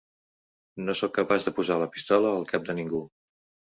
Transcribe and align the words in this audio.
No 0.87 0.95
sóc 1.03 1.13
capaç 1.19 1.47
de 1.51 1.55
posar 1.61 1.79
la 1.85 1.91
pistola 1.95 2.35
al 2.43 2.53
cap 2.57 2.71
de 2.71 2.81
ningú. 2.83 3.09